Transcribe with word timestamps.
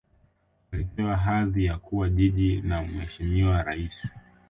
walipewa 0.71 1.15
hadhi 1.17 1.65
ya 1.65 1.77
kuwa 1.77 2.09
jiji 2.09 2.61
na 2.61 2.81
mheshimiwa 2.83 3.63
rais 3.63 4.07